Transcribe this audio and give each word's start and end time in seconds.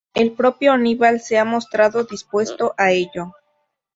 El 0.15 0.31
propio 0.31 0.71
Aníbal 0.71 1.19
se 1.19 1.37
ha 1.37 1.45
mostrado 1.45 2.05
dispuesto 2.05 2.73
a 2.75 2.89
ello. 2.91 3.33